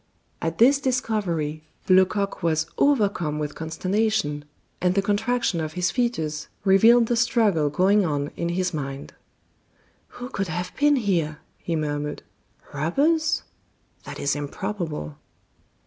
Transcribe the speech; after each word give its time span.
At 0.41 0.57
this 0.57 0.79
discovery 0.79 1.63
Lecoq 1.87 2.41
was 2.41 2.65
overcome 2.79 3.37
with 3.37 3.53
consternation, 3.53 4.45
and 4.81 4.95
the 4.95 5.01
contraction 5.03 5.61
of 5.61 5.73
his 5.73 5.91
features 5.91 6.47
revealed 6.65 7.05
the 7.05 7.15
struggle 7.15 7.69
going 7.69 8.03
on 8.03 8.31
in 8.35 8.49
his 8.49 8.73
mind. 8.73 9.13
"Who 10.17 10.29
could 10.29 10.47
have 10.47 10.75
been 10.75 10.95
here?" 10.95 11.37
he 11.59 11.75
murmured. 11.75 12.23
"Robbers? 12.73 13.43
That 14.05 14.17
is 14.19 14.35
improbable." 14.35 15.17